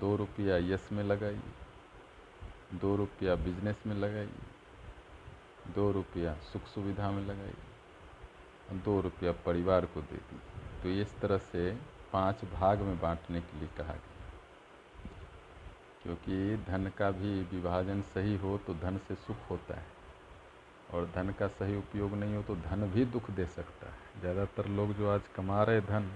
[0.00, 7.22] दो रुपया यश में लगाइए दो रुपया बिज़नेस में लगाइए दो रुपया सुख सुविधा में
[7.26, 11.72] लगाइए दो रुपया परिवार को दे दीजिए तो इस तरह से
[12.12, 14.18] पाँच भाग में बांटने के लिए कहा गया
[16.02, 19.84] क्योंकि धन का भी विभाजन सही हो तो धन से सुख होता है,
[20.90, 24.68] और धन का सही उपयोग नहीं हो तो धन भी दुख दे सकता है। ज़्यादातर
[24.68, 26.10] लोग जो आज कमा रहे धन,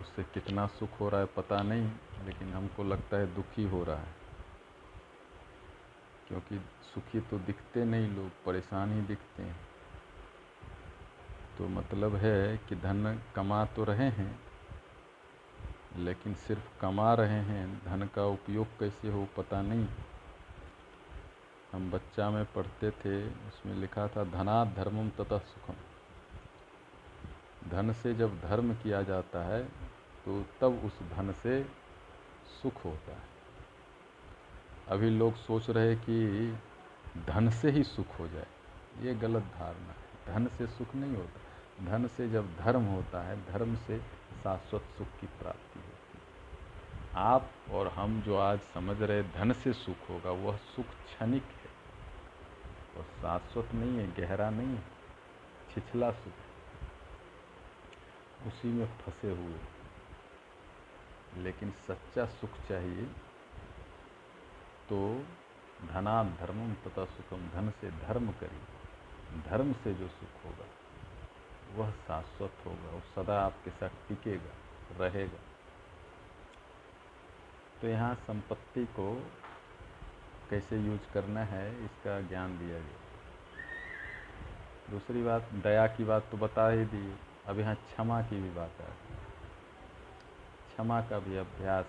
[0.00, 1.90] उससे कितना सुख हो रहा है पता नहीं,
[2.26, 4.14] लेकिन हमको लगता है दुखी हो रहा है।
[6.28, 9.56] क्योंकि सुखी तो दिखते नहीं लोग, परेशान ही दिखते हैं।
[11.58, 14.34] तो मतलब है कि धन कमा तो रहे हैं
[15.96, 19.86] लेकिन सिर्फ़ कमा रहे हैं, धन का उपयोग कैसे हो पता नहीं।
[21.72, 25.74] हम बच्चा में पढ़ते थे, उसमें लिखा था धना धर्मम तथा सुखम।
[27.70, 29.64] धन से जब धर्म किया जाता है
[30.24, 31.62] तो तब उस धन से
[32.62, 33.22] सुख होता है।
[34.88, 36.16] अभी लोग सोच रहे कि
[37.26, 38.46] धन से ही सुख हो जाए।
[39.00, 41.40] ये गलत धारणा है। धन से सुख नहीं होता।
[41.86, 44.00] धन से जब धर्म होता है, धर्म से
[44.42, 46.18] शाश्वत सुख की प्राप्ति होती
[47.16, 51.70] आप और हम जो आज समझ रहे धन से सुख होगा, वह सुख क्षणिक है।
[52.96, 54.82] और शाश्वत नहीं है, गहरा नहीं है,
[55.70, 56.32] छिछला सुख
[58.46, 59.58] उसी में फंसे हुए
[61.36, 63.04] लेकिन सच्चा सुख चाहिए
[64.88, 64.98] तो
[65.88, 70.66] धना धर्मम तथा सुखम, धन से धर्म करिए। धर्म से जो सुख होगा
[71.76, 74.52] वह शाश्वत होगा और सदा आपके साथ टिकेगा,
[75.00, 75.38] रहेगा।
[77.80, 79.14] तो यहाँ संपत्ति को
[80.50, 83.04] कैसे यूज़ करना है, इसका ज्ञान दिया गया।
[84.90, 88.80] दूसरी बात, दया की बात तो बता ही दी, अब यहाँ क्षमा की भी बात
[88.80, 88.90] है।
[90.68, 91.86] क्षमा का भी अभ्यास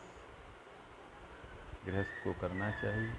[1.85, 3.13] गृहस्थ को करना चाहिए।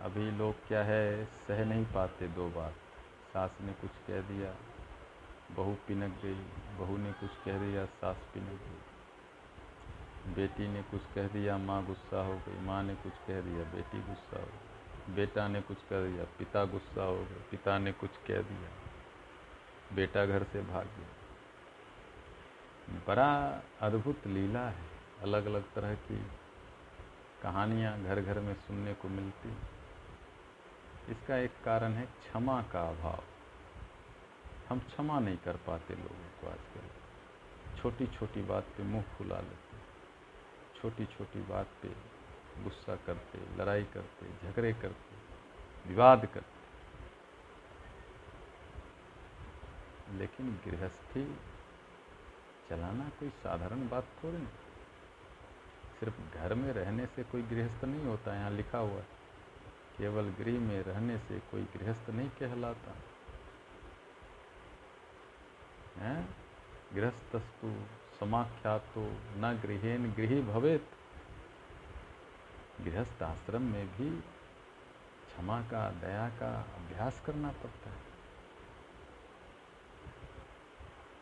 [0.00, 2.74] अभी लोग क्या है, सह नहीं पाते दो बात
[3.32, 4.54] सास ने कुछ कह दिया
[5.56, 6.34] बहू पिनक गई,
[6.78, 12.22] बहू ने कुछ कह दिया, सास पिनक गई। बेटी ने कुछ कह दिया, माँ गुस्सा
[12.24, 16.06] हो गई, माँ ने कुछ कह दिया, बेटी गुस्सा हो गई, बेटा ने कुछ कह
[16.06, 18.70] दिया, पिता गुस्सा हो गए, पिता ने कुछ कह दिया।
[19.94, 21.08] बेटा घर से भाग गया।
[23.06, 24.82] बड़ा अद्भुत लीला है
[25.22, 26.26] अलग अलग तरह की
[27.42, 29.56] कहानियाँ घर घर में सुनने को मिलती
[31.12, 33.22] इसका एक कारण है क्षमा का अभाव।
[34.70, 39.70] हम क्षमा नहीं कर पाते लोगों को आजकल। छोटी छोटी बात पे मुँह फुला लेते
[40.80, 41.88] छोटी छोटी बात पे
[42.64, 45.16] गुस्सा करते, लड़ाई करते, झगड़े करते,
[45.88, 46.60] विवाद करते।
[50.18, 51.36] लेकिन गृहस्थी
[52.70, 54.48] चलाना कोई साधारण बात थोड़ी नहीं।
[56.00, 59.06] सिर्फ़ घर में रहने से कोई गृहस्थ नहीं होता, यहाँ लिखा हुआ है।
[59.98, 62.94] केवल गृह में रहने से कोई गृहस्थ नहीं कहलाता।
[66.00, 66.26] है?
[66.94, 67.74] गृहस्थस्तु,
[68.20, 69.04] समाख्यातो,
[69.36, 70.90] न गृहेन गृह भवेत।
[72.80, 74.10] गृहस्थ आश्रम में भी
[75.26, 78.10] क्षमा का, दया का अभ्यास करना पड़ता है।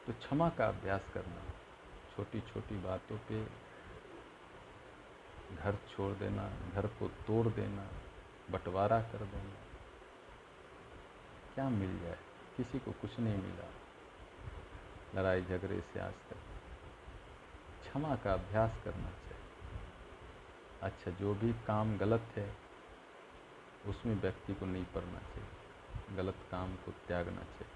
[0.06, 1.42] तो क्षमा का अभ्यास करना
[2.16, 3.44] छोटी छोटी बातों पे
[5.56, 7.88] घर छोड़ देना, घर को तोड़ देना,
[8.50, 9.56] बंटवारा कर देना,
[11.54, 12.18] क्या मिल जाए?
[12.56, 13.68] किसी को कुछ नहीं मिला।
[15.14, 16.36] लड़ाई झगड़े से आज तक।
[17.82, 19.44] क्षमा का अभ्यास करना चाहिए।
[20.82, 22.56] अच्छा जो भी काम गलत है,
[23.86, 27.74] उसमें व्यक्ति को नहीं पढ़ना चाहिए। गलत काम को त्यागना चाहिए।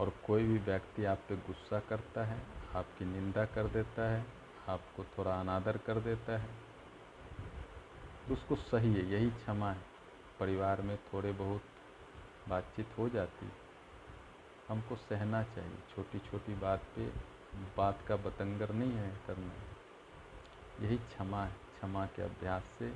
[0.00, 2.42] और कोई भी व्यक्ति आप पे गुस्सा करता है,
[2.74, 4.24] आपकी निंदा कर देता है,
[4.68, 6.48] आपको थोड़ा अनादर कर देता है
[8.28, 9.80] तो उसको सही है, यही क्षमा है।
[10.40, 11.62] परिवार में थोड़े बहुत
[12.48, 13.61] बातचीत हो जाती है।
[14.72, 17.12] हमको सहना चाहिए। छोटी छोटी बात पे,
[17.76, 19.52] बात का बतंगर नहीं है करना।
[20.86, 22.92] यही क्षमा है। क्षमा के अभ्यास से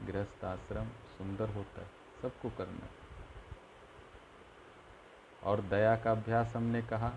[0.00, 1.90] गृहस्थ आश्रम सुंदर होता है।
[2.22, 2.90] सबको करना है।
[5.42, 7.12] और दया का अभ्यास हमने कहा।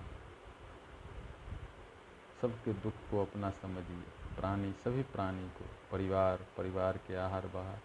[2.41, 4.03] सबके दुख को अपना समझिए।
[4.35, 7.77] प्राणी, सभी प्राणी को, परिवार परिवार के आहार बाहर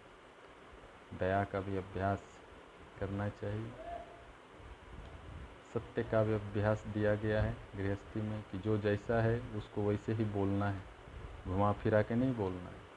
[1.19, 2.23] दया का भी अभ्यास
[2.99, 3.86] करना चाहिए।
[5.73, 10.13] सत्य का भी अभ्यास दिया गया है गृहस्थी में कि जो जैसा है, उसको वैसे
[10.13, 10.81] ही बोलना है।
[11.45, 12.87] घुमा फिरा के नहीं बोलना है।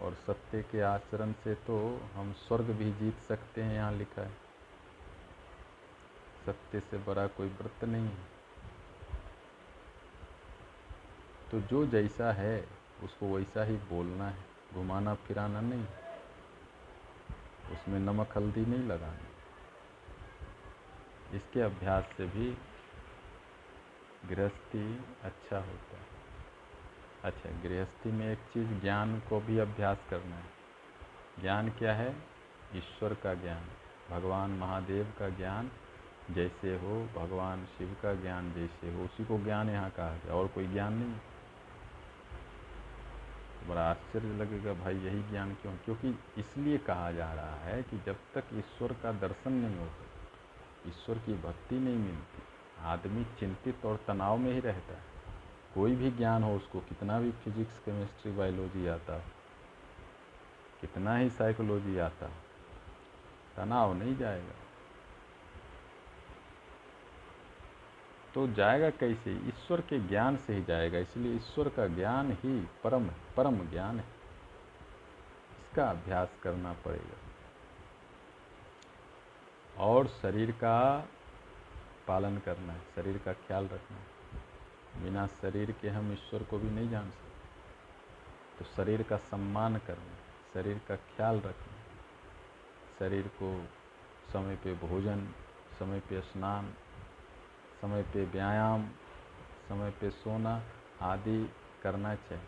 [0.00, 4.30] और सत्य के आचरण से तो हम स्वर्ग भी जीत सकते हैं, यहाँ लिखा है।
[6.46, 8.36] सत्य से बड़ा कोई व्रत नहीं है।
[11.50, 12.68] तो जो जैसा है,
[13.02, 15.86] उसको वैसा ही बोलना है। घुमाना फिराना नहीं।
[17.72, 19.35] उसमें नमक हल्दी नहीं लगाना।
[21.34, 22.58] इसके अभ्यास से भी
[24.28, 26.06] गृहस्थी अच्छा होता है।
[27.24, 30.44] अच्छा गृहस्थी में एक चीज़, ज्ञान को भी अभ्यास करना है।
[31.40, 32.16] ज्ञान क्या है?
[32.74, 33.64] ईश्वर का ज्ञान,
[34.10, 35.70] भगवान महादेव का ज्ञान,
[36.30, 40.48] जैसे हो भगवान शिव का ज्ञान, जैसे हो, उसी को ज्ञान यहाँ कहा गया, और
[40.48, 41.14] कोई ज्ञान नहीं
[43.68, 45.76] बड़ा आश्चर्य लगेगा, भाई यही ज्ञान क्यों?
[45.76, 50.05] क्योंकि इसलिए कहा जा रहा है कि जब तक ईश्वर का दर्शन नहीं होता
[50.88, 52.42] ईश्वर की भक्ति नहीं मिलती।
[52.80, 55.02] आदमी चिंतित और तनाव में ही रहता है।
[55.74, 59.18] कोई भी ज्ञान हो, उसको कितना भी फिजिक्स केमिस्ट्री बायोलॉजी आता
[60.80, 62.30] कितना ही साइकोलॉजी आता
[63.56, 64.54] तनाव नहीं जाएगा।
[68.34, 69.32] तो जाएगा कैसे?
[69.32, 74.04] ईश्वर के ज्ञान से ही जाएगा, इसलिए ईश्वर का ज्ञान ही परम परम ज्ञान है।
[75.60, 77.25] इसका अभ्यास करना पड़ेगा।
[79.78, 81.08] और शरीर का
[82.08, 84.16] पालन करना है, शरीर का ख्याल रखना है।
[85.04, 87.26] बिना शरीर के हम ईश्वर को भी नहीं जान सकते।
[88.58, 90.16] तो शरीर का सम्मान करना
[90.54, 91.76] शरीर का ख्याल रखना
[92.98, 93.68] शरीर को
[94.32, 95.32] समय पे भोजन,
[95.78, 96.74] समय पे स्नान,
[97.80, 98.88] समय पे व्यायाम,
[99.68, 100.62] समय पे सोना
[101.02, 102.44] आदि करना चाहिए।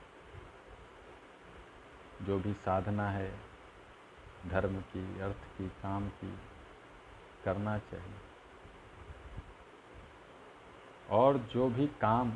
[2.22, 3.38] जो भी साधना है,
[4.46, 6.38] धर्म की, अर्थ की, काम की
[7.48, 8.14] करना चाहिए।
[11.10, 12.32] और जो भी काम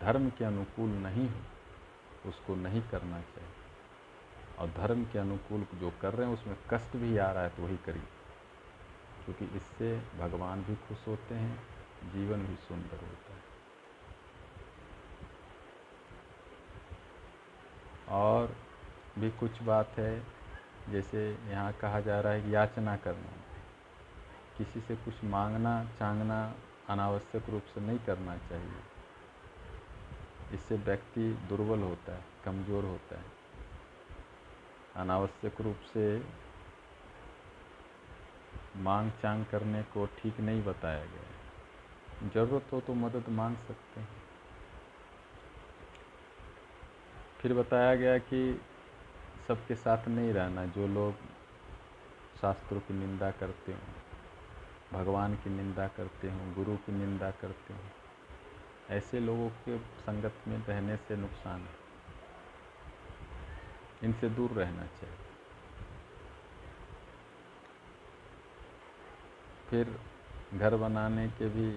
[0.00, 1.40] धर्म के अनुकूल नहीं हो,
[2.28, 3.50] उसको नहीं करना चाहिए।
[4.58, 7.62] और धर्म के अनुकूल जो कर रहे हैं, उसमें कष्ट भी आ रहा है तो
[7.62, 8.02] वही करिए।
[9.24, 11.62] क्योंकि इससे भगवान भी खुश होते हैं,
[12.12, 13.40] जीवन भी सुंदर होता है।
[18.08, 18.56] और
[19.18, 20.26] भी कुछ बात है,
[20.90, 23.49] जैसे यहाँ कहा जा रहा है याचना करना।
[24.60, 26.38] किसी से कुछ मांगना, चांगना
[26.88, 28.80] अनावश्यक रूप से नहीं करना चाहिए।
[30.54, 33.24] इससे व्यक्ति दुर्बल होता है, कमज़ोर होता है।
[34.96, 36.04] अनावश्यक रूप से
[38.76, 44.08] मांग चांग करने को ठीक नहीं बताया गया ज़रूरत हो तो मदद मांग सकते हैं।
[47.40, 48.60] फिर बताया गया कि
[49.48, 51.14] सबके साथ नहीं रहना, जो लोग
[52.40, 53.99] शास्त्रों की निंदा करते हों।
[54.92, 57.82] भगवान की निंदा करते हों, गुरु की निंदा करते हों।
[58.90, 61.80] ऐसे लोगों के संगत में रहने से नुकसान है।
[64.02, 65.16] इनसे दूर रहना चाहिए।
[69.70, 70.00] फिर
[70.54, 71.72] घर बनाने के भी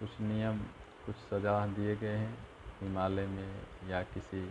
[0.00, 0.58] कुछ नियम,
[1.06, 2.38] कुछ सजा दिए गए हैं।
[2.80, 4.46] हिमालय में या किसी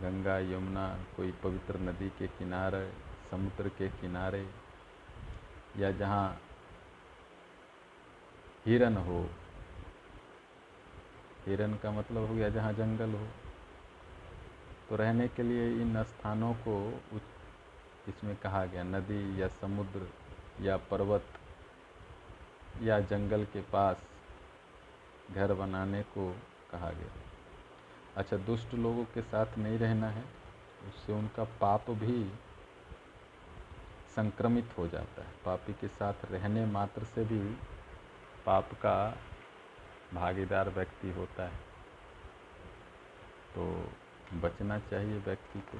[0.00, 2.92] गंगा, यमुना, कोई पवित्र नदी के किनारे,
[3.30, 4.63] समुद्र के किनारे
[5.78, 6.26] या जहाँ
[8.66, 9.20] हिरन हो।
[11.46, 13.26] हिरन का मतलब हो गया जहाँ जंगल हो।
[14.88, 16.76] तो रहने के लिए इन स्थानों को
[18.08, 20.08] इसमें कहा गया नदी या समुद्र
[20.60, 21.24] या पर्वत
[22.82, 24.02] या जंगल के पास
[25.30, 26.30] घर बनाने को
[26.70, 27.12] कहा गया।
[28.16, 30.24] अच्छा दुष्ट लोगों के साथ नहीं रहना है,
[30.88, 32.22] उससे उनका पाप भी
[34.16, 37.38] संक्रमित हो जाता है। पापी के साथ रहने मात्र से भी
[38.46, 38.94] पाप का
[40.14, 41.56] भागीदार व्यक्ति होता है।
[43.54, 43.64] तो
[44.34, 45.78] बचना चाहिए व्यक्ति को,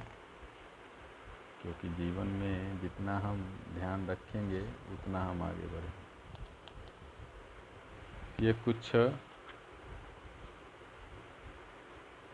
[1.63, 3.43] क्योंकि जीवन में जितना हम
[3.75, 4.61] ध्यान रखेंगे,
[4.93, 6.03] उतना हम आगे बढ़ेंगे।
[8.47, 8.91] ये कुछ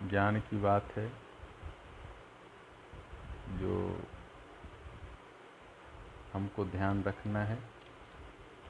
[0.03, 1.09] ज्ञान की बात है,
[3.53, 3.75] जो
[6.33, 7.59] हमको ध्यान रखना है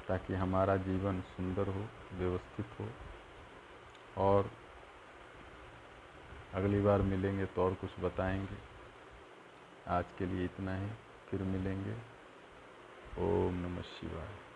[0.09, 2.89] ताकि हमारा जीवन सुंदर हो, व्यवस्थित हो।
[4.17, 4.51] और
[6.55, 8.59] अगली बार मिलेंगे तो और कुछ बताएँगे।
[9.89, 10.91] आज के लिए इतना ही,
[11.31, 11.97] फिर मिलेंगे।
[13.19, 14.50] ओम नमः शिवाय।